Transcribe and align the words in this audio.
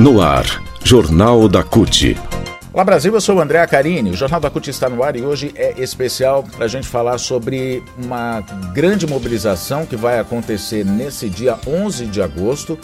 No 0.00 0.22
ar, 0.22 0.62
Jornal 0.84 1.48
da 1.48 1.64
CUT. 1.64 2.16
Olá 2.72 2.84
Brasil, 2.84 3.12
eu 3.12 3.20
sou 3.20 3.34
o 3.34 3.40
André 3.40 3.58
Acarini. 3.58 4.12
O 4.12 4.16
Jornal 4.16 4.38
da 4.38 4.48
CUT 4.48 4.70
está 4.70 4.88
no 4.88 5.02
ar 5.02 5.16
e 5.16 5.22
hoje 5.22 5.52
é 5.56 5.74
especial 5.76 6.44
para 6.44 6.66
a 6.66 6.68
gente 6.68 6.86
falar 6.86 7.18
sobre 7.18 7.82
uma 8.00 8.40
grande 8.72 9.08
mobilização 9.08 9.84
que 9.84 9.96
vai 9.96 10.20
acontecer 10.20 10.84
nesse 10.84 11.28
dia 11.28 11.58
11 11.66 12.06
de 12.06 12.22
agosto 12.22 12.78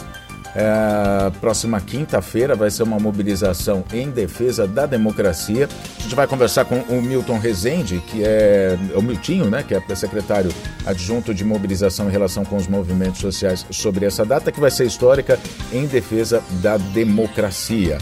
é, 0.55 1.29
próxima 1.41 1.81
quinta-feira 1.81 2.55
vai 2.55 2.71
ser 2.71 2.83
uma 2.83 2.97
mobilização 2.97 3.83
em 3.93 4.09
defesa 4.09 4.65
da 4.65 4.85
democracia. 4.85 5.67
A 5.99 6.01
gente 6.01 6.15
vai 6.15 6.25
conversar 6.25 6.65
com 6.65 6.79
o 6.79 7.01
Milton 7.01 7.37
Rezende, 7.37 8.01
que 8.07 8.23
é, 8.23 8.77
é 8.93 8.97
o 8.97 9.01
Miltinho, 9.01 9.49
né, 9.49 9.63
que 9.63 9.75
é 9.75 9.95
secretário 9.95 10.49
adjunto 10.85 11.33
de 11.33 11.43
mobilização 11.43 12.07
em 12.07 12.11
relação 12.11 12.45
com 12.45 12.55
os 12.55 12.67
movimentos 12.67 13.19
sociais 13.19 13.65
sobre 13.69 14.05
essa 14.05 14.25
data 14.25 14.51
que 14.51 14.59
vai 14.59 14.71
ser 14.71 14.85
histórica 14.85 15.37
em 15.73 15.85
defesa 15.85 16.41
da 16.61 16.77
democracia. 16.77 17.97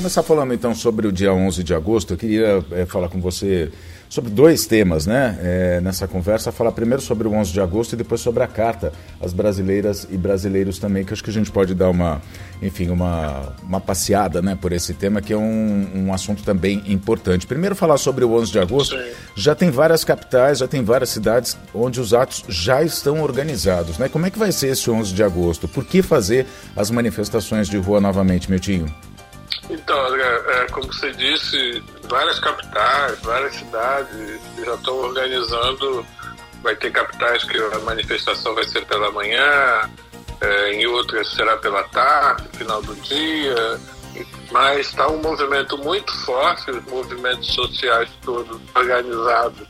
começar 0.00 0.22
falando 0.22 0.54
então 0.54 0.74
sobre 0.74 1.06
o 1.06 1.12
dia 1.12 1.30
11 1.30 1.62
de 1.62 1.74
agosto. 1.74 2.14
Eu 2.14 2.16
queria 2.16 2.64
é, 2.72 2.86
falar 2.86 3.10
com 3.10 3.20
você 3.20 3.70
sobre 4.08 4.30
dois 4.30 4.66
temas, 4.66 5.06
né? 5.06 5.38
É, 5.42 5.80
nessa 5.82 6.08
conversa, 6.08 6.50
falar 6.50 6.72
primeiro 6.72 7.02
sobre 7.02 7.28
o 7.28 7.32
11 7.32 7.52
de 7.52 7.60
agosto 7.60 7.92
e 7.92 7.96
depois 7.96 8.22
sobre 8.22 8.42
a 8.42 8.46
carta 8.46 8.94
às 9.20 9.34
brasileiras 9.34 10.08
e 10.10 10.16
brasileiros 10.16 10.78
também, 10.78 11.04
que 11.04 11.12
acho 11.12 11.22
que 11.22 11.28
a 11.28 11.32
gente 11.32 11.52
pode 11.52 11.74
dar 11.74 11.90
uma, 11.90 12.20
enfim, 12.62 12.88
uma, 12.88 13.52
uma 13.62 13.78
passeada, 13.78 14.40
né, 14.40 14.56
por 14.58 14.72
esse 14.72 14.94
tema 14.94 15.20
que 15.20 15.34
é 15.34 15.36
um, 15.36 15.86
um 15.94 16.14
assunto 16.14 16.42
também 16.42 16.82
importante. 16.86 17.46
Primeiro 17.46 17.76
falar 17.76 17.98
sobre 17.98 18.24
o 18.24 18.32
11 18.32 18.52
de 18.52 18.58
agosto. 18.58 18.98
Já 19.36 19.54
tem 19.54 19.70
várias 19.70 20.02
capitais, 20.02 20.58
já 20.58 20.66
tem 20.66 20.82
várias 20.82 21.10
cidades 21.10 21.58
onde 21.74 22.00
os 22.00 22.14
atos 22.14 22.42
já 22.48 22.82
estão 22.82 23.22
organizados, 23.22 23.98
né? 23.98 24.08
Como 24.08 24.24
é 24.24 24.30
que 24.30 24.38
vai 24.38 24.50
ser 24.50 24.68
esse 24.68 24.90
11 24.90 25.12
de 25.12 25.22
agosto? 25.22 25.68
Por 25.68 25.84
que 25.84 26.00
fazer 26.00 26.46
as 26.74 26.90
manifestações 26.90 27.68
de 27.68 27.76
rua 27.76 28.00
novamente, 28.00 28.50
Miltinho? 28.50 28.92
Então, 29.68 30.16
é, 30.16 30.66
como 30.72 30.92
você 30.92 31.12
disse, 31.12 31.82
várias 32.08 32.38
capitais, 32.38 33.18
várias 33.20 33.54
cidades 33.54 34.40
já 34.64 34.74
estão 34.74 34.96
organizando. 34.96 36.06
Vai 36.62 36.76
ter 36.76 36.90
capitais 36.90 37.44
que 37.44 37.56
a 37.56 37.78
manifestação 37.80 38.54
vai 38.54 38.64
ser 38.64 38.84
pela 38.84 39.10
manhã, 39.12 39.90
é, 40.40 40.72
em 40.72 40.86
outras 40.86 41.32
será 41.32 41.56
pela 41.56 41.82
tarde, 41.84 42.48
final 42.56 42.82
do 42.82 42.94
dia. 42.96 43.80
Mas 44.50 44.88
está 44.88 45.08
um 45.08 45.22
movimento 45.22 45.78
muito 45.78 46.12
forte, 46.24 46.70
os 46.70 46.84
movimentos 46.86 47.46
sociais 47.54 48.10
todos 48.22 48.60
organizados, 48.74 49.66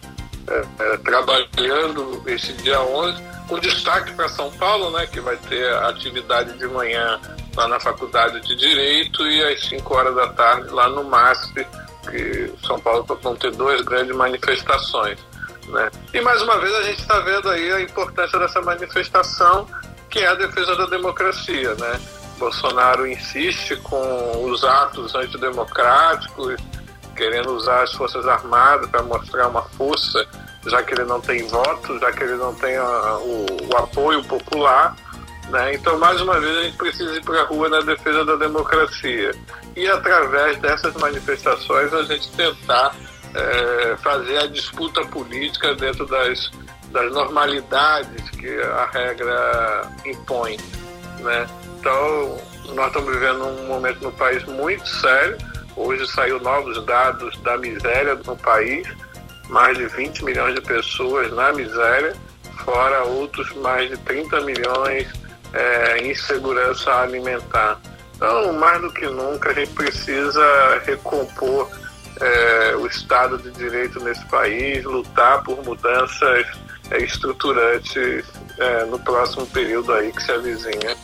é, 0.51 0.65
é, 0.81 0.97
trabalhando 0.99 2.23
esse 2.27 2.53
dia 2.55 2.81
11, 2.81 3.23
com 3.49 3.59
destaque 3.59 4.13
para 4.13 4.29
São 4.29 4.51
Paulo, 4.53 4.91
né, 4.91 5.07
que 5.07 5.21
vai 5.21 5.37
ter 5.37 5.73
atividade 5.85 6.59
de 6.59 6.67
manhã 6.67 7.21
lá 7.57 7.69
na 7.69 7.81
Faculdade 7.81 8.41
de 8.41 8.57
Direito 8.57 9.27
e 9.27 9.43
às 9.45 9.65
5 9.67 9.95
horas 9.95 10.15
da 10.15 10.29
tarde 10.29 10.71
lá 10.71 10.89
no 10.89 11.05
MASP, 11.05 11.67
que 12.11 12.53
São 12.67 12.79
Paulo 12.81 13.05
vão 13.23 13.37
ter 13.37 13.53
duas 13.53 13.81
grandes 13.83 14.15
manifestações. 14.15 15.19
Né? 15.69 15.91
E 16.13 16.21
mais 16.21 16.43
uma 16.43 16.59
vez 16.59 16.75
a 16.75 16.83
gente 16.83 17.01
está 17.01 17.21
vendo 17.21 17.49
aí 17.49 17.73
a 17.73 17.81
importância 17.81 18.39
dessa 18.39 18.61
manifestação, 18.61 19.67
que 20.09 20.19
é 20.19 20.29
a 20.29 20.35
defesa 20.35 20.75
da 20.77 20.87
democracia. 20.87 21.75
Né? 21.75 22.01
Bolsonaro 22.39 23.07
insiste 23.07 23.77
com 23.77 24.51
os 24.51 24.65
atos 24.65 25.15
antidemocráticos, 25.15 26.57
querendo 27.21 27.53
usar 27.53 27.83
as 27.83 27.93
Forças 27.93 28.27
Armadas 28.27 28.89
para 28.89 29.03
mostrar 29.03 29.49
uma 29.49 29.61
força, 29.63 30.27
já 30.67 30.83
que 30.83 30.95
ele 30.95 31.05
não 31.05 31.21
tem 31.21 31.47
votos, 31.47 32.01
já 32.01 32.11
que 32.13 32.25
ele 32.25 32.37
não 32.37 32.55
tem 32.55 32.75
a, 32.79 33.19
o, 33.19 33.47
o 33.71 33.77
apoio 33.77 34.25
popular. 34.25 34.97
Né? 35.51 35.75
Então, 35.75 35.99
mais 35.99 36.19
uma 36.23 36.41
vez, 36.41 36.57
a 36.57 36.63
gente 36.63 36.79
precisa 36.79 37.15
ir 37.15 37.23
para 37.23 37.43
a 37.43 37.45
rua 37.45 37.69
na 37.69 37.81
defesa 37.81 38.25
da 38.25 38.37
democracia. 38.37 39.33
E, 39.77 39.87
através 39.87 40.57
dessas 40.61 40.95
manifestações, 40.95 41.93
a 41.93 42.05
gente 42.05 42.31
tentar 42.33 42.97
é, 43.35 43.97
fazer 43.99 44.39
a 44.39 44.47
disputa 44.47 45.05
política 45.05 45.75
dentro 45.75 46.07
das, 46.07 46.51
das 46.91 47.13
normalidades 47.13 48.31
que 48.31 48.63
a 48.63 48.87
regra 48.87 49.83
impõe. 50.07 50.57
Né? 51.19 51.47
Então, 51.79 52.39
nós 52.75 52.87
estamos 52.87 53.13
vivendo 53.13 53.45
um 53.45 53.67
momento 53.67 54.01
no 54.01 54.13
país 54.13 54.43
muito 54.47 54.89
sério. 54.89 55.37
Hoje 55.83 56.07
saiu 56.09 56.39
novos 56.41 56.85
dados 56.85 57.35
da 57.39 57.57
miséria 57.57 58.15
no 58.15 58.37
país, 58.37 58.87
mais 59.49 59.79
de 59.79 59.87
20 59.87 60.27
milhões 60.27 60.55
de 60.55 60.61
pessoas 60.61 61.33
na 61.33 61.55
miséria, 61.55 62.15
fora 62.67 63.03
outros 63.05 63.51
mais 63.57 63.89
de 63.89 63.97
30 63.97 64.43
milhões 64.43 65.09
é, 65.55 66.07
insegurança 66.07 66.93
alimentar. 67.01 67.81
Então, 68.15 68.53
mais 68.53 68.79
do 68.83 68.93
que 68.93 69.07
nunca, 69.07 69.53
a 69.53 69.55
gente 69.55 69.73
precisa 69.73 70.83
recompor 70.85 71.71
é, 72.21 72.77
o 72.77 72.87
Estado 72.87 73.39
de 73.39 73.51
Direito 73.53 74.05
nesse 74.05 74.25
país, 74.27 74.85
lutar 74.85 75.43
por 75.43 75.65
mudanças 75.65 76.47
é, 76.91 76.99
estruturantes 76.99 78.27
é, 78.59 78.85
no 78.85 78.99
próximo 78.99 79.47
período 79.47 79.95
aí 79.95 80.13
que 80.13 80.23
se 80.23 80.31
avizinha. 80.31 80.95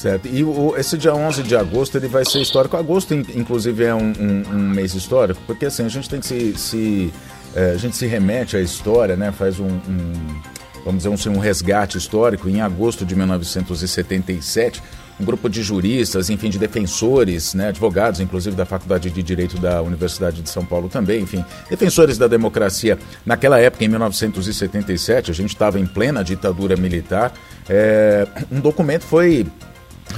Certo. 0.00 0.26
E 0.32 0.42
o, 0.42 0.74
esse 0.78 0.96
dia 0.96 1.14
11 1.14 1.42
de 1.42 1.54
agosto 1.54 1.98
ele 1.98 2.08
vai 2.08 2.24
ser 2.24 2.40
histórico. 2.40 2.74
Agosto, 2.74 3.12
inclusive, 3.12 3.84
é 3.84 3.94
um, 3.94 4.12
um, 4.18 4.42
um 4.54 4.70
mês 4.70 4.94
histórico, 4.94 5.38
porque 5.46 5.66
assim, 5.66 5.84
a 5.84 5.90
gente 5.90 6.08
tem 6.08 6.20
que 6.20 6.26
se. 6.26 6.54
se 6.56 7.12
é, 7.54 7.72
a 7.72 7.76
gente 7.76 7.94
se 7.94 8.06
remete 8.06 8.56
à 8.56 8.62
história, 8.62 9.14
né? 9.14 9.30
Faz 9.30 9.60
um, 9.60 9.66
um 9.66 10.12
vamos 10.86 11.04
dizer, 11.04 11.28
um, 11.28 11.34
um 11.34 11.38
resgate 11.38 11.98
histórico. 11.98 12.48
Em 12.48 12.62
agosto 12.62 13.04
de 13.04 13.14
1977, 13.14 14.82
um 15.20 15.24
grupo 15.24 15.50
de 15.50 15.62
juristas, 15.62 16.30
enfim, 16.30 16.48
de 16.48 16.58
defensores, 16.58 17.52
né, 17.52 17.68
advogados, 17.68 18.20
inclusive 18.20 18.56
da 18.56 18.64
Faculdade 18.64 19.10
de 19.10 19.22
Direito 19.22 19.58
da 19.58 19.82
Universidade 19.82 20.40
de 20.40 20.48
São 20.48 20.64
Paulo 20.64 20.88
também, 20.88 21.20
enfim, 21.20 21.44
defensores 21.68 22.16
da 22.16 22.26
democracia. 22.26 22.98
Naquela 23.26 23.60
época, 23.60 23.84
em 23.84 23.88
1977, 23.88 25.30
a 25.30 25.34
gente 25.34 25.50
estava 25.50 25.78
em 25.78 25.84
plena 25.84 26.24
ditadura 26.24 26.74
militar. 26.74 27.34
É, 27.68 28.26
um 28.50 28.60
documento 28.60 29.02
foi 29.02 29.46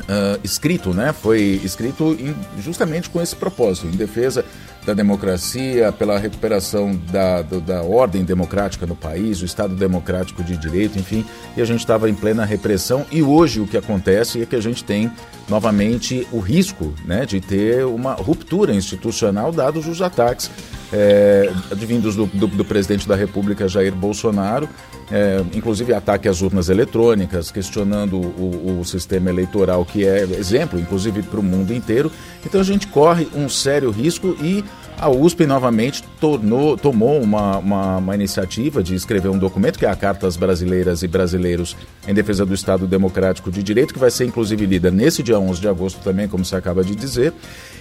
uh, 0.00 0.40
escrito, 0.42 0.92
né? 0.94 1.12
Foi 1.12 1.60
escrito 1.64 2.16
em, 2.18 2.34
justamente 2.60 3.10
com 3.10 3.20
esse 3.20 3.36
propósito, 3.36 3.86
em 3.86 3.90
defesa 3.90 4.44
da 4.84 4.94
democracia, 4.94 5.92
pela 5.92 6.18
recuperação 6.18 6.98
da, 7.10 7.40
do, 7.42 7.60
da 7.60 7.82
ordem 7.82 8.24
democrática 8.24 8.84
no 8.84 8.96
país, 8.96 9.40
o 9.40 9.44
Estado 9.44 9.76
democrático 9.76 10.42
de 10.42 10.56
direito, 10.56 10.98
enfim, 10.98 11.24
e 11.56 11.62
a 11.62 11.64
gente 11.64 11.80
estava 11.80 12.10
em 12.10 12.14
plena 12.14 12.44
repressão. 12.44 13.06
E 13.10 13.22
hoje 13.22 13.60
o 13.60 13.66
que 13.66 13.76
acontece 13.76 14.42
é 14.42 14.46
que 14.46 14.56
a 14.56 14.60
gente 14.60 14.82
tem 14.82 15.10
novamente 15.48 16.26
o 16.32 16.40
risco 16.40 16.92
né, 17.04 17.24
de 17.24 17.40
ter 17.40 17.84
uma 17.84 18.14
ruptura 18.14 18.74
institucional, 18.74 19.52
dados 19.52 19.86
os 19.86 20.02
ataques 20.02 20.50
é, 20.92 21.50
advindos 21.70 22.16
do, 22.16 22.26
do, 22.26 22.46
do, 22.46 22.64
presidente 22.64 23.08
da 23.08 23.16
República, 23.16 23.66
Jair 23.66 23.94
Bolsonaro, 23.94 24.68
é, 25.12 25.44
inclusive 25.54 25.92
ataque 25.92 26.26
às 26.26 26.40
urnas 26.40 26.70
eletrônicas, 26.70 27.50
questionando 27.50 28.16
o, 28.16 28.78
o 28.80 28.84
sistema 28.84 29.28
eleitoral, 29.28 29.84
que 29.84 30.06
é 30.06 30.22
exemplo, 30.22 30.80
inclusive, 30.80 31.22
para 31.22 31.38
o 31.38 31.42
mundo 31.42 31.74
inteiro. 31.74 32.10
Então 32.44 32.60
a 32.60 32.64
gente 32.64 32.86
corre 32.86 33.28
um 33.34 33.48
sério 33.48 33.90
risco 33.90 34.34
e 34.40 34.64
a 35.02 35.10
USP 35.10 35.46
novamente 35.46 36.04
tornou, 36.20 36.76
tomou 36.76 37.20
uma, 37.20 37.58
uma, 37.58 37.96
uma, 37.96 38.14
iniciativa 38.14 38.84
de 38.84 38.94
escrever 38.94 39.28
um 39.30 39.36
documento, 39.36 39.76
que 39.76 39.84
é 39.84 39.90
a 39.90 39.96
Carta 39.96 40.28
às 40.28 40.36
Brasileiras 40.36 41.02
e 41.02 41.08
Brasileiros 41.08 41.76
em 42.06 42.14
Defesa 42.14 42.46
do 42.46 42.54
Estado 42.54 42.86
Democrático 42.86 43.50
de 43.50 43.64
Direito, 43.64 43.92
que 43.92 43.98
vai 43.98 44.12
ser 44.12 44.26
inclusive 44.26 44.64
lida 44.64 44.92
nesse 44.92 45.20
dia 45.20 45.40
11 45.40 45.60
de 45.60 45.66
agosto 45.66 46.00
também, 46.04 46.28
como 46.28 46.44
você 46.44 46.54
acaba 46.54 46.84
de 46.84 46.94
dizer, 46.94 47.32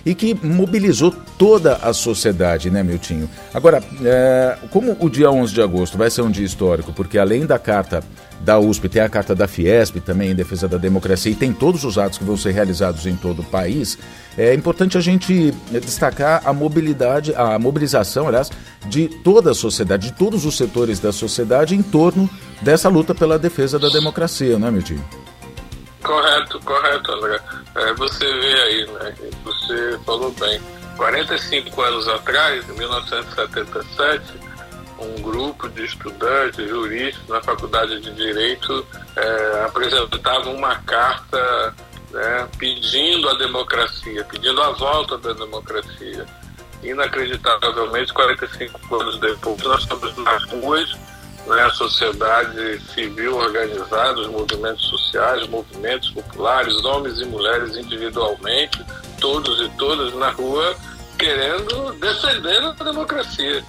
e 0.03 0.15
que 0.15 0.33
mobilizou 0.43 1.13
toda 1.37 1.75
a 1.75 1.93
sociedade, 1.93 2.71
né, 2.71 2.81
Miltinho? 2.81 3.29
Agora, 3.53 3.83
é, 4.03 4.57
como 4.71 4.97
o 4.99 5.07
dia 5.07 5.29
11 5.29 5.53
de 5.53 5.61
agosto 5.61 5.99
vai 5.99 6.09
ser 6.09 6.23
um 6.23 6.31
dia 6.31 6.45
histórico, 6.45 6.91
porque 6.91 7.19
além 7.19 7.45
da 7.45 7.59
Carta 7.59 8.03
da 8.43 8.59
USP, 8.59 8.89
tem 8.89 9.01
a 9.01 9.09
carta 9.09 9.35
da 9.35 9.47
Fiesp 9.47 9.97
também 9.97 10.31
em 10.31 10.35
defesa 10.35 10.67
da 10.67 10.77
democracia 10.77 11.31
e 11.31 11.35
tem 11.35 11.53
todos 11.53 11.83
os 11.83 11.97
atos 11.97 12.17
que 12.17 12.23
vão 12.23 12.35
ser 12.35 12.51
realizados 12.51 13.05
em 13.05 13.15
todo 13.15 13.41
o 13.41 13.45
país. 13.45 13.97
É 14.37 14.53
importante 14.53 14.97
a 14.97 15.01
gente 15.01 15.51
destacar 15.71 16.41
a 16.45 16.53
mobilidade, 16.53 17.33
a 17.35 17.57
mobilização, 17.59 18.27
aliás, 18.27 18.49
de 18.87 19.07
toda 19.07 19.51
a 19.51 19.53
sociedade, 19.53 20.07
de 20.09 20.13
todos 20.13 20.45
os 20.45 20.57
setores 20.57 20.99
da 20.99 21.11
sociedade 21.11 21.75
em 21.75 21.81
torno 21.81 22.29
dessa 22.61 22.89
luta 22.89 23.13
pela 23.13 23.37
defesa 23.37 23.77
da 23.77 23.89
democracia, 23.89 24.57
não 24.57 24.67
é, 24.67 24.71
Miltinho? 24.71 25.03
Correto, 26.03 26.59
correto, 26.61 27.11
André. 27.11 27.39
É, 27.75 27.93
você 27.93 28.25
vê 28.25 28.53
aí, 28.53 28.89
né? 28.93 29.13
Você 29.43 29.99
falou 30.05 30.31
bem. 30.39 30.59
45 30.97 31.81
anos 31.81 32.07
atrás, 32.07 32.67
em 32.69 32.73
1977, 32.73 34.23
um 35.01 35.21
grupo 35.21 35.67
de 35.69 35.85
estudantes, 35.85 36.69
juristas 36.69 37.27
na 37.27 37.41
Faculdade 37.41 37.99
de 37.99 38.13
Direito 38.13 38.85
é, 39.15 39.65
apresentavam 39.65 40.55
uma 40.55 40.75
carta 40.77 41.73
né, 42.11 42.47
pedindo 42.57 43.29
a 43.29 43.33
democracia, 43.35 44.23
pedindo 44.25 44.61
a 44.61 44.71
volta 44.71 45.17
da 45.17 45.33
democracia. 45.33 46.25
Inacreditavelmente, 46.83 48.13
45 48.13 48.95
anos 48.95 49.19
depois, 49.19 49.63
nós 49.63 49.81
estamos 49.81 50.17
nas 50.17 50.43
ruas, 50.45 50.91
né, 51.47 51.61
a 51.61 51.69
sociedade 51.69 52.79
civil 52.93 53.37
organizada, 53.37 54.19
os 54.19 54.27
movimentos 54.27 54.83
sociais, 54.85 55.47
movimentos 55.47 56.09
populares, 56.11 56.75
homens 56.83 57.19
e 57.19 57.25
mulheres 57.25 57.75
individualmente, 57.75 58.83
todos 59.19 59.61
e 59.61 59.69
todas 59.77 60.13
na 60.15 60.31
rua, 60.31 60.75
querendo 61.17 61.93
defender 61.99 62.63
a 62.63 62.71
democracia. 62.83 63.63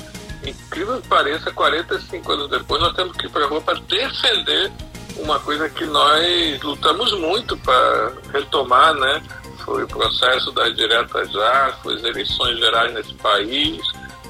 Incrível 0.45 1.01
que 1.01 1.09
pareça, 1.09 1.53
45 1.53 2.33
anos 2.33 2.51
depois, 2.51 2.83
nós 2.83 2.95
temos 2.95 3.17
que 3.17 3.27
ir 3.27 3.31
para 3.31 3.45
a 3.45 3.49
rua 3.49 3.61
para 3.61 3.79
defender 3.81 4.73
uma 5.17 5.39
coisa 5.39 5.69
que 5.69 5.85
nós 5.85 6.61
lutamos 6.63 7.13
muito 7.19 7.57
para 7.59 8.13
retomar, 8.33 8.95
né? 8.95 9.23
Foi 9.65 9.85
o 9.85 9.89
processo 9.89 10.51
das 10.53 10.75
diretas 10.75 11.31
já, 11.31 11.73
foi 11.83 11.95
as 11.95 12.03
eleições 12.03 12.59
gerais 12.59 12.93
nesse 12.93 13.15
país, 13.15 13.81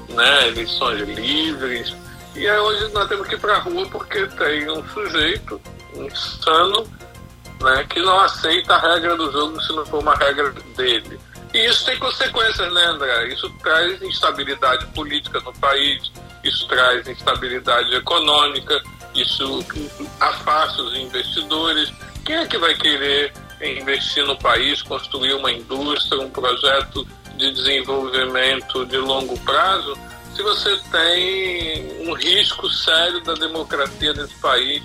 né? 0.09 0.49
Eleições 0.49 1.07
livres. 1.09 1.95
E 2.35 2.47
aí 2.47 2.59
hoje 2.59 2.91
nós 2.93 3.07
temos 3.07 3.27
que 3.27 3.35
ir 3.35 3.39
para 3.39 3.55
a 3.55 3.59
rua 3.59 3.87
porque 3.89 4.27
tem 4.27 4.69
um 4.69 4.87
sujeito 4.89 5.59
insano 5.95 6.85
né, 7.61 7.85
que 7.89 7.99
não 8.01 8.19
aceita 8.19 8.75
a 8.75 8.93
regra 8.93 9.15
do 9.15 9.31
jogo 9.31 9.61
se 9.61 9.73
não 9.73 9.85
for 9.85 10.01
uma 10.01 10.15
regra 10.15 10.51
dele. 10.75 11.19
E 11.53 11.65
isso 11.65 11.85
tem 11.85 11.97
consequências, 11.99 12.73
né, 12.73 12.85
André? 12.85 13.27
Isso 13.27 13.49
traz 13.61 14.01
instabilidade 14.01 14.85
política 14.87 15.39
no 15.41 15.53
país, 15.53 16.11
isso 16.43 16.67
traz 16.67 17.07
instabilidade 17.07 17.93
econômica, 17.93 18.81
isso 19.13 19.63
afasta 20.19 20.81
os 20.81 20.95
investidores. 20.97 21.93
Quem 22.25 22.37
é 22.37 22.47
que 22.47 22.57
vai 22.57 22.73
querer 22.73 23.31
investir 23.61 24.25
no 24.25 24.35
país, 24.37 24.81
construir 24.81 25.33
uma 25.33 25.51
indústria, 25.51 26.19
um 26.21 26.29
projeto 26.29 27.07
de 27.37 27.51
desenvolvimento 27.51 28.85
de 28.87 28.97
longo 28.97 29.39
prazo, 29.41 29.95
se 30.35 30.41
você 30.41 30.75
tem 30.91 32.07
um 32.07 32.13
risco 32.13 32.67
sério 32.69 33.21
da 33.23 33.35
democracia 33.35 34.13
desse 34.13 34.33
país 34.35 34.81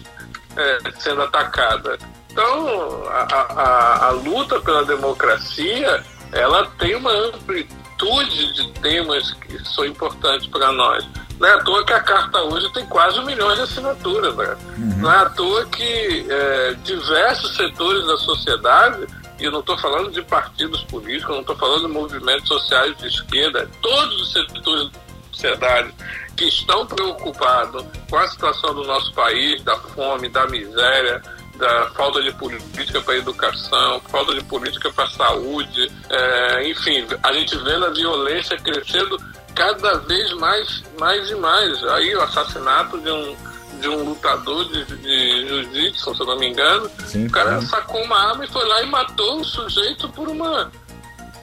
é, 0.55 0.79
sendo 0.99 1.23
atacada? 1.23 1.99
Então, 2.31 3.05
a, 3.09 3.23
a, 3.33 4.07
a 4.09 4.11
luta 4.11 4.61
pela 4.61 4.85
democracia 4.85 6.05
ela 6.33 6.67
tem 6.79 6.95
uma 6.95 7.13
amplitude 7.13 8.53
de 8.53 8.73
temas 8.81 9.33
que 9.33 9.59
são 9.71 9.85
importantes 9.85 10.47
para 10.49 10.73
nós. 10.73 11.05
Não 11.39 11.49
é 11.49 11.53
à 11.53 11.63
toa 11.63 11.85
que 11.85 11.93
a 11.93 12.01
carta 12.01 12.39
hoje 12.43 12.73
tem 12.73 12.85
quase 12.87 13.19
um 13.19 13.25
milhão 13.25 13.55
de 13.55 13.61
assinaturas, 13.61 14.35
né? 14.37 14.57
Uhum. 14.77 14.99
Não 14.99 15.13
é 15.13 15.17
à 15.19 15.31
toa 15.31 15.65
que 15.67 16.27
é, 16.29 16.77
diversos 16.83 17.57
setores 17.57 18.07
da 18.07 18.17
sociedade, 18.17 19.07
e 19.39 19.45
eu 19.45 19.53
não 19.53 19.61
estou 19.61 19.79
falando 19.79 20.11
de 20.11 20.21
partidos 20.23 20.83
políticos, 20.85 21.33
não 21.33 21.41
estou 21.41 21.57
falando 21.57 21.87
de 21.87 21.93
movimentos 21.93 22.49
sociais 22.49 22.97
de 22.99 23.07
esquerda, 23.07 23.71
todos 23.81 24.21
os 24.21 24.33
setores 24.33 24.91
da 24.91 24.99
sociedade 25.31 25.95
que 26.37 26.45
estão 26.47 26.87
preocupados 26.87 27.85
com 28.11 28.17
a 28.17 28.29
situação 28.29 28.75
do 28.75 28.85
nosso 28.85 29.13
país, 29.13 29.63
da 29.63 29.77
fome, 29.77 30.29
da 30.29 30.47
miséria, 30.47 31.23
da 31.59 31.91
falta 31.91 32.23
de 32.23 32.33
política 32.33 33.01
para 33.01 33.17
educação, 33.17 34.01
falta 34.09 34.35
de 34.35 34.43
política 34.45 34.91
para 34.93 35.09
saúde, 35.09 35.91
é, 36.09 36.69
enfim, 36.71 37.07
a 37.23 37.33
gente 37.33 37.57
vê 37.59 37.75
a 37.75 37.91
violência 37.91 38.57
crescendo 38.57 39.19
cada 39.55 39.99
vez 39.99 40.33
mais, 40.35 40.85
mais 40.99 41.29
e 41.31 41.35
mais. 41.35 41.85
Aí 41.85 42.15
o 42.15 42.23
assassinato 42.23 42.99
de 43.01 43.11
um, 43.11 43.37
de 43.81 43.89
um 43.89 44.05
lutador 44.05 44.65
de, 44.67 44.85
de 44.85 45.49
jiu-jitsu, 45.49 46.15
se 46.15 46.21
eu 46.21 46.27
não 46.27 46.39
me 46.39 46.49
engano, 46.49 46.89
Sim, 47.05 47.27
o 47.27 47.31
cara 47.31 47.61
sacou 47.63 48.03
uma 48.05 48.31
arma 48.31 48.45
e 48.45 48.49
foi 48.49 48.65
lá 48.67 48.83
e 48.83 48.87
matou 48.87 49.41
o 49.41 49.45
sujeito 49.45 50.09
por 50.11 50.29
uma, 50.29 50.71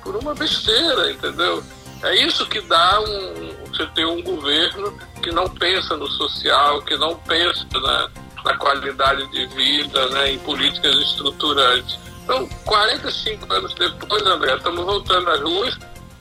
por 0.02 0.16
uma 0.16 0.34
besteira, 0.34 1.12
entendeu? 1.12 1.62
É 2.04 2.16
isso 2.26 2.46
que 2.48 2.62
dá 2.62 3.02
um, 3.02 3.56
você 3.68 3.86
ter 3.88 4.06
um 4.06 4.22
governo 4.22 4.98
que 5.22 5.32
não 5.32 5.50
pensa 5.50 5.98
no 5.98 6.08
social, 6.08 6.82
que 6.84 6.96
não 6.98 7.16
pensa 7.16 7.66
na, 7.74 8.10
na 8.46 8.56
qualidade 8.58 9.28
de 9.32 9.48
vida, 9.48 10.08
né, 10.10 10.32
em 10.32 10.40
políticas 10.40 10.96
estruturantes. 10.96 11.98
Então, 12.24 12.48
45 12.66 13.52
anos 13.52 13.74
depois, 13.74 14.22
André, 14.24 14.56
estamos 14.56 14.86
voltando 14.86 15.30
às 15.32 15.42
ruas, 15.42 15.78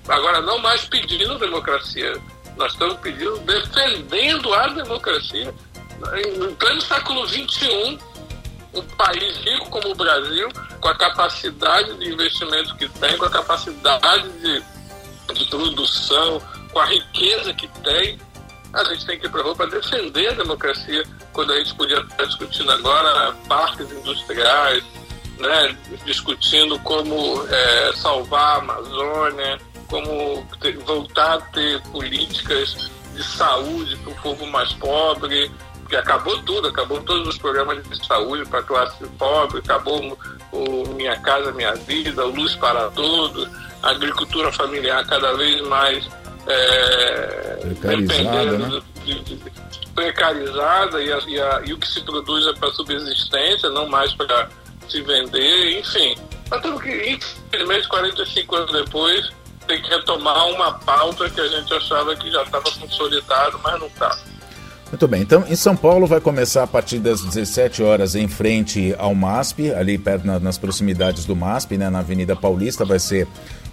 agora 0.08 0.40
não 0.40 0.58
mais 0.58 0.84
pedindo 0.86 1.38
democracia, 1.38 2.20
nós 2.56 2.72
estamos 2.72 2.96
pedindo, 3.00 3.38
defendendo 3.40 4.52
a 4.54 4.68
democracia. 4.68 5.54
Em 6.16 6.54
pleno 6.54 6.80
século 6.80 7.26
XXI, 7.28 7.98
um 8.74 8.82
país 8.96 9.36
rico 9.38 9.70
como 9.70 9.90
o 9.90 9.94
Brasil, 9.94 10.48
com 10.80 10.88
a 10.88 10.94
capacidade 10.94 11.94
de 11.98 12.12
investimento 12.12 12.74
que 12.76 12.88
tem, 12.88 13.16
com 13.16 13.26
a 13.26 13.30
capacidade 13.30 14.28
de, 14.40 14.62
de 15.34 15.44
produção, 15.46 16.40
com 16.72 16.80
a 16.80 16.86
riqueza 16.86 17.52
que 17.54 17.68
tem, 17.82 18.18
a 18.72 18.84
gente 18.84 19.06
tem 19.06 19.18
que 19.18 19.26
ir 19.26 19.30
para 19.30 19.54
para 19.54 19.66
defender 19.66 20.28
a 20.28 20.34
democracia, 20.34 21.04
quando 21.34 21.52
a 21.52 21.58
gente 21.58 21.74
podia 21.74 21.98
estar 21.98 22.24
discutindo 22.24 22.70
agora 22.70 23.34
parques 23.46 23.90
industriais, 23.90 24.82
né, 25.38 25.76
discutindo 26.06 26.78
como 26.78 27.44
é, 27.48 27.92
salvar 27.96 28.56
a 28.56 28.58
Amazônia, 28.60 29.58
como 29.88 30.46
ter, 30.60 30.78
voltar 30.78 31.34
a 31.34 31.40
ter 31.40 31.82
políticas 31.90 32.90
de 33.14 33.22
saúde 33.22 33.96
para 33.96 34.12
o 34.12 34.16
povo 34.16 34.46
mais 34.46 34.72
pobre, 34.74 35.50
que 35.88 35.96
acabou 35.96 36.40
tudo, 36.42 36.68
acabou 36.68 37.00
todos 37.02 37.28
os 37.28 37.36
programas 37.36 37.82
de 37.86 38.06
saúde 38.06 38.48
para 38.48 38.60
a 38.60 38.62
classe 38.62 39.04
pobre, 39.18 39.58
acabou 39.58 40.16
o 40.52 40.88
Minha 40.94 41.16
Casa 41.20 41.52
Minha 41.52 41.74
Vida, 41.74 42.24
Luz 42.24 42.54
para 42.56 42.88
Todos, 42.90 43.48
a 43.82 43.90
agricultura 43.90 44.50
familiar 44.52 45.04
cada 45.06 45.34
vez 45.34 45.60
mais 45.66 46.08
é, 46.46 47.58
dependendo 47.80 48.58
né? 48.58 48.82
de, 49.04 49.20
de, 49.20 49.36
precarizada 49.94 51.02
e, 51.02 51.12
a, 51.12 51.18
e, 51.26 51.40
a, 51.40 51.62
e, 51.66 51.72
o 51.72 51.78
que 51.78 51.86
se 51.86 52.00
produz 52.02 52.46
é 52.46 52.52
para 52.54 52.70
subsistência, 52.72 53.70
não 53.70 53.88
mais 53.88 54.12
para 54.14 54.48
se 54.88 55.00
vender, 55.02 55.80
enfim. 55.80 56.16
Nós 56.50 56.60
temos 56.60 56.82
que, 56.82 56.90
infelizmente, 57.48 57.88
45 57.88 58.56
anos 58.56 58.72
depois, 58.72 59.30
tem 59.66 59.80
que 59.80 59.88
retomar 59.88 60.46
uma 60.48 60.72
pauta 60.72 61.28
que 61.30 61.40
a 61.40 61.48
gente 61.48 61.72
achava 61.72 62.14
que 62.16 62.30
já 62.30 62.42
estava 62.42 62.70
consolidado, 62.78 63.58
mas 63.62 63.80
não 63.80 63.86
está. 63.86 64.18
Muito 64.90 65.08
bem, 65.08 65.22
então 65.22 65.44
em 65.48 65.56
São 65.56 65.74
Paulo 65.74 66.06
vai 66.06 66.20
começar 66.20 66.62
a 66.62 66.66
partir 66.66 66.98
das 66.98 67.20
17 67.22 67.82
horas 67.82 68.14
em 68.14 68.28
frente 68.28 68.94
ao 68.96 69.14
MASP, 69.14 69.72
ali 69.72 69.98
perto 69.98 70.26
na, 70.26 70.38
nas 70.38 70.56
proximidades 70.56 71.24
do 71.24 71.34
MASP, 71.34 71.76
né, 71.76 71.90
na 71.90 72.00
Avenida 72.00 72.36
Paulista, 72.36 72.84
vai 72.84 73.00
ser 73.00 73.26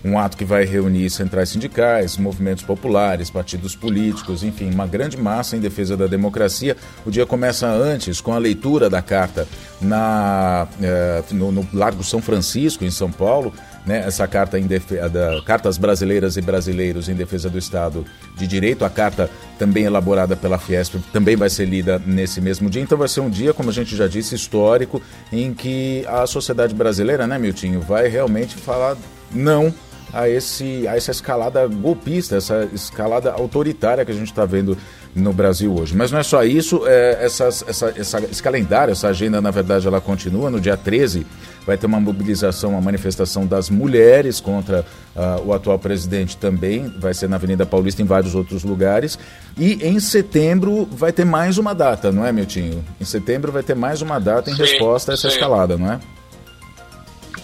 um 0.04 0.18
ato 0.18 0.36
que 0.36 0.46
vai 0.46 0.66
reunir 0.66 1.10
centrais 1.10 1.50
sindicais, 1.50 2.18
movimentos 2.18 2.64
populares, 2.64 3.30
partidos 3.30 3.76
políticos, 3.76 4.44
enfim, 4.44 4.72
uma 4.72 4.88
grande 4.88 5.18
massa 5.18 5.56
em 5.56 5.60
defesa 5.60 5.96
da 5.96 6.08
democracia. 6.08 6.76
O 7.06 7.12
dia 7.12 7.26
começa 7.26 7.68
antes 7.68 8.20
com 8.20 8.34
a 8.34 8.38
leitura 8.38 8.90
da 8.90 9.02
carta 9.02 9.48
na, 9.80 10.68
eh, 10.82 11.24
no, 11.32 11.52
no 11.52 11.68
Largo 11.74 12.04
São 12.04 12.22
Francisco, 12.22 12.84
em 12.84 12.92
São 12.92 13.12
Paulo. 13.12 13.54
Né, 13.84 14.04
essa 14.06 14.28
carta 14.28 14.60
em 14.60 14.68
defesa 14.68 15.10
da 15.10 15.42
Cartas 15.44 15.76
Brasileiras 15.76 16.38
e 16.38 16.42
Brasileiros 16.42 17.10
em 17.10 17.16
Defesa 17.16 17.50
do 17.50 17.58
Estado 17.58 18.06
de 18.38 18.46
Direito, 18.46 18.86
a 18.86 18.92
carta 18.92 19.28
também 19.58 19.86
elaborada 19.86 20.36
pela 20.36 20.60
Fiesp, 20.60 20.98
também 21.12 21.36
vai 21.36 21.50
ser 21.50 21.66
lida 21.66 22.00
nesse 22.06 22.40
mesmo 22.40 22.70
dia. 22.70 22.80
Então 22.80 22.96
vai 22.96 23.08
ser 23.08 23.22
um 23.22 23.30
dia, 23.30 23.56
como 23.56 23.72
a 23.72 23.74
gente 23.74 23.96
já 23.96 24.08
disse, 24.08 24.36
histórico, 24.36 25.02
em 25.34 25.52
que 25.52 26.06
a 26.08 26.28
sociedade 26.28 26.76
brasileira, 26.76 27.26
né, 27.26 27.40
Miltinho, 27.40 27.82
vai 27.82 28.08
realmente 28.08 28.56
falar 28.56 28.96
não 29.34 29.74
a, 30.14 30.30
esse, 30.30 30.88
a 30.88 30.96
essa 30.96 31.12
escalada 31.12 31.68
golpista, 31.68 32.36
essa 32.36 32.68
escalada 32.74 33.32
autoritária 33.32 34.06
que 34.06 34.12
a 34.12 34.16
gente 34.16 34.28
está 34.28 34.46
vendo 34.46 34.78
no 35.16 35.34
Brasil 35.34 35.74
hoje. 35.74 35.96
Mas 35.96 36.12
não 36.12 36.20
é 36.20 36.24
só 36.24 36.44
isso, 36.44 36.84
é, 36.86 37.24
essas, 37.24 37.64
essa, 37.68 37.94
essa, 37.96 38.20
esse 38.20 38.42
calendário, 38.42 38.92
essa 38.92 39.08
agenda, 39.10 39.42
na 39.42 39.52
verdade, 39.52 39.88
ela 39.88 40.00
continua. 40.00 40.50
No 40.50 40.60
dia 40.60 40.78
13 40.78 41.26
vai 41.66 41.78
ter 41.78 41.86
uma 41.86 42.00
mobilização, 42.00 42.72
uma 42.72 42.82
manifestação 42.82 43.46
das 43.46 43.70
mulheres 43.70 44.40
contra 44.40 44.86
uh, 45.16 45.46
o 45.46 45.54
atual 45.54 45.78
presidente 45.78 46.38
também, 46.38 46.92
vai 47.00 47.14
ser 47.14 47.30
na 47.30 47.36
Avenida 47.36 47.66
Paulista 47.66 48.02
em 48.02 48.06
vários 48.06 48.34
outros 48.34 48.64
lugares. 48.64 49.20
E 49.58 49.74
em 49.86 50.00
setembro 50.00 50.88
vai 50.92 51.12
ter 51.12 51.26
mais 51.26 51.58
uma 51.58 51.74
data, 51.74 52.12
não 52.12 52.26
é, 52.26 52.32
Miltinho? 52.32 52.84
Em 53.00 53.06
setembro 53.06 53.52
vai 53.52 53.64
ter 53.64 53.76
mais 53.76 54.02
uma 54.02 54.20
data 54.20 54.50
em 54.50 54.56
sim, 54.56 54.62
resposta 54.62 55.12
a 55.12 55.14
essa 55.14 55.30
sim. 55.30 55.36
escalada, 55.36 55.78
não 55.78 55.92
é? 55.92 56.00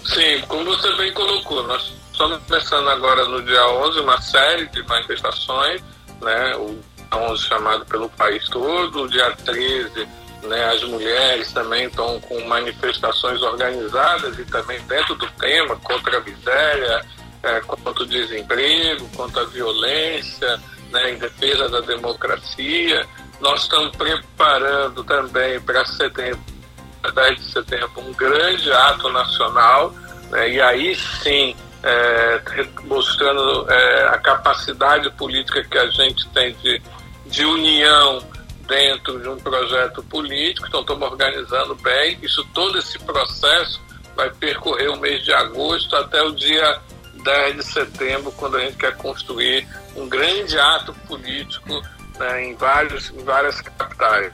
Sim, 0.08 0.42
como 0.48 0.66
você 0.66 0.92
bem 0.96 1.14
colocou, 1.14 1.64
nós 1.64 1.98
Estamos 2.18 2.40
começando 2.48 2.90
agora 2.90 3.26
no 3.26 3.44
dia 3.44 3.64
11 3.68 4.00
uma 4.00 4.20
série 4.20 4.66
de 4.70 4.82
manifestações, 4.88 5.84
né? 6.20 6.56
O 6.56 6.80
11 7.14 7.44
chamado 7.44 7.86
pelo 7.86 8.10
país 8.10 8.44
todo, 8.50 9.04
o 9.04 9.08
dia 9.08 9.30
13 9.46 10.08
né, 10.42 10.66
as 10.66 10.84
mulheres 10.84 11.52
também 11.52 11.86
estão 11.86 12.20
com 12.22 12.44
manifestações 12.48 13.40
organizadas 13.44 14.38
e 14.40 14.46
também 14.46 14.82
dentro 14.88 15.14
do 15.14 15.28
tema 15.34 15.76
contra 15.76 16.18
a 16.18 16.22
miséria, 16.22 17.06
é, 17.44 17.60
contra 17.62 18.04
o 18.04 18.08
desemprego, 18.08 19.08
contra 19.16 19.44
a 19.44 19.46
violência, 19.46 20.60
né, 20.92 21.12
em 21.12 21.20
defesa 21.20 21.70
da 21.70 21.82
democracia. 21.82 23.06
Nós 23.40 23.62
estamos 23.62 23.96
preparando 23.96 25.04
também 25.04 25.60
para 25.62 25.86
setembro, 25.86 26.42
10 27.14 27.36
de 27.38 27.52
setembro, 27.52 27.92
um 27.98 28.14
grande 28.14 28.72
ato 28.72 29.10
nacional 29.10 29.94
Né? 30.30 30.50
E 30.52 30.62
aí 30.62 30.96
sim, 30.96 31.56
é, 31.84 32.42
mostrando 32.84 33.70
é, 33.72 34.08
a 34.10 34.18
capacidade 34.18 35.10
política 35.12 35.64
que 35.64 35.78
a 35.78 35.88
gente 35.88 36.28
tem 36.30 36.54
de, 36.56 36.82
de 37.26 37.46
união 37.46 38.22
dentro 38.68 39.20
de 39.20 39.30
um 39.30 39.38
projeto 39.38 40.04
político, 40.04 40.68
então 40.68 40.82
estamos 40.82 41.10
organizando 41.10 41.76
bem. 41.76 42.20
Isso, 42.22 42.46
todo 42.54 42.78
esse 42.78 43.00
processo 43.00 43.82
vai 44.16 44.30
percorrer 44.32 44.90
o 44.90 44.98
mês 44.98 45.24
de 45.24 45.32
agosto 45.32 45.96
até 45.96 46.22
o 46.22 46.32
dia 46.32 46.82
10 47.24 47.56
de 47.56 47.64
setembro, 47.64 48.32
quando 48.34 48.58
a 48.58 48.62
gente 48.62 48.78
quer 48.78 48.96
construir 48.98 49.68
um 49.96 50.08
grande 50.08 50.58
ato 50.60 50.94
político 51.08 51.82
né, 52.20 52.46
em, 52.46 52.56
vários, 52.56 53.10
em 53.12 53.24
várias 53.24 53.62
capitais. 53.62 54.34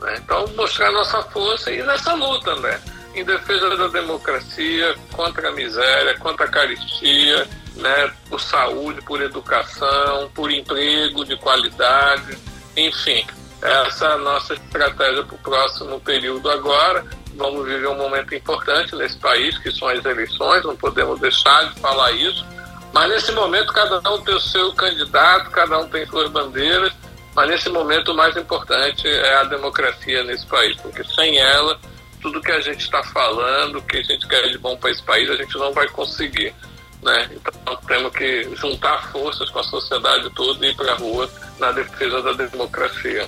Né? 0.00 0.20
Então, 0.22 0.46
mostrar 0.56 0.90
nossa 0.92 1.22
força 1.24 1.70
e 1.70 1.82
nessa 1.82 2.14
luta, 2.14 2.54
né? 2.56 2.80
em 3.14 3.24
defesa 3.24 3.76
da 3.76 3.88
democracia, 3.88 4.96
contra 5.12 5.48
a 5.48 5.52
miséria, 5.52 6.18
contra 6.18 6.46
a 6.46 6.48
caristia, 6.48 7.48
né? 7.76 8.12
por 8.28 8.40
saúde, 8.40 9.00
por 9.02 9.20
educação, 9.22 10.30
por 10.34 10.50
emprego 10.50 11.24
de 11.24 11.36
qualidade, 11.36 12.36
enfim. 12.76 13.24
Essa 13.62 14.06
é 14.06 14.12
a 14.12 14.18
nossa 14.18 14.54
estratégia 14.54 15.24
para 15.24 15.34
o 15.34 15.38
próximo 15.38 15.98
período 16.00 16.50
agora. 16.50 17.04
Vamos 17.34 17.66
viver 17.66 17.88
um 17.88 17.96
momento 17.96 18.34
importante 18.34 18.94
nesse 18.94 19.16
país, 19.16 19.56
que 19.58 19.72
são 19.72 19.88
as 19.88 20.04
eleições, 20.04 20.64
não 20.64 20.76
podemos 20.76 21.18
deixar 21.18 21.72
de 21.72 21.80
falar 21.80 22.12
isso. 22.12 22.44
Mas 22.92 23.08
nesse 23.08 23.32
momento, 23.32 23.72
cada 23.72 23.98
um 24.10 24.22
tem 24.22 24.34
o 24.34 24.40
seu 24.40 24.72
candidato, 24.74 25.50
cada 25.50 25.78
um 25.78 25.88
tem 25.88 26.06
suas 26.06 26.30
bandeiras, 26.30 26.92
mas 27.34 27.48
nesse 27.48 27.68
momento 27.68 28.12
o 28.12 28.16
mais 28.16 28.36
importante 28.36 29.06
é 29.08 29.34
a 29.36 29.44
democracia 29.44 30.22
nesse 30.24 30.46
país, 30.46 30.76
porque 30.76 31.02
sem 31.04 31.36
ela, 31.38 31.78
tudo 32.22 32.40
que 32.40 32.52
a 32.52 32.60
gente 32.60 32.80
está 32.80 33.02
falando, 33.02 33.82
que 33.82 33.98
a 33.98 34.02
gente 34.02 34.26
quer 34.28 34.48
de 34.48 34.58
bom 34.58 34.76
para 34.76 34.90
esse 34.90 35.02
país, 35.02 35.28
a 35.28 35.36
gente 35.36 35.56
não 35.58 35.72
vai 35.72 35.88
conseguir. 35.88 36.54
Né? 37.02 37.30
Então 37.32 37.76
temos 37.86 38.12
que 38.12 38.48
juntar 38.56 39.10
forças 39.10 39.50
com 39.50 39.58
a 39.58 39.64
sociedade 39.64 40.30
toda 40.30 40.64
e 40.64 40.70
ir 40.70 40.76
para 40.76 40.92
a 40.92 40.96
rua 40.96 41.28
na 41.58 41.70
defesa 41.72 42.22
da 42.22 42.32
democracia. 42.32 43.26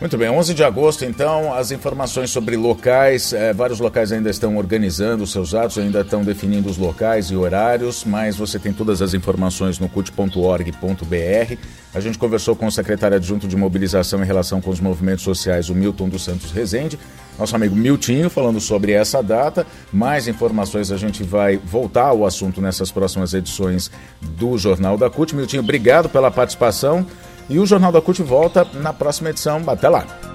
Muito 0.00 0.18
bem, 0.18 0.28
11 0.28 0.54
de 0.54 0.64
agosto, 0.64 1.04
então, 1.04 1.54
as 1.54 1.70
informações 1.70 2.30
sobre 2.30 2.56
locais. 2.56 3.32
Eh, 3.32 3.52
vários 3.52 3.78
locais 3.78 4.10
ainda 4.10 4.28
estão 4.28 4.56
organizando 4.56 5.24
seus 5.24 5.54
atos, 5.54 5.78
ainda 5.78 6.00
estão 6.00 6.24
definindo 6.24 6.68
os 6.68 6.76
locais 6.76 7.30
e 7.30 7.36
horários, 7.36 8.04
mas 8.04 8.36
você 8.36 8.58
tem 8.58 8.72
todas 8.72 9.00
as 9.00 9.14
informações 9.14 9.78
no 9.78 9.88
cut.org.br. 9.88 11.56
A 11.94 12.00
gente 12.00 12.18
conversou 12.18 12.56
com 12.56 12.66
o 12.66 12.72
secretário 12.72 13.16
adjunto 13.16 13.46
de 13.46 13.56
mobilização 13.56 14.20
em 14.20 14.26
relação 14.26 14.60
com 14.60 14.68
os 14.68 14.80
movimentos 14.80 15.22
sociais, 15.22 15.68
o 15.68 15.74
Milton 15.74 16.08
dos 16.08 16.24
Santos 16.24 16.50
Rezende, 16.50 16.98
nosso 17.38 17.54
amigo 17.54 17.76
Miltinho, 17.76 18.28
falando 18.28 18.60
sobre 18.60 18.90
essa 18.90 19.22
data. 19.22 19.64
Mais 19.92 20.26
informações 20.26 20.90
a 20.90 20.96
gente 20.96 21.22
vai 21.22 21.56
voltar 21.56 22.06
ao 22.06 22.26
assunto 22.26 22.60
nessas 22.60 22.90
próximas 22.90 23.32
edições 23.32 23.92
do 24.20 24.58
Jornal 24.58 24.98
da 24.98 25.08
CUT. 25.08 25.36
Miltinho, 25.36 25.62
obrigado 25.62 26.08
pela 26.08 26.32
participação. 26.32 27.06
E 27.48 27.60
o 27.60 27.66
Jornal 27.66 27.92
da 27.92 28.00
CUT 28.00 28.22
volta 28.22 28.66
na 28.74 28.92
próxima 28.92 29.30
edição. 29.30 29.62
Até 29.66 29.88
lá! 29.88 30.33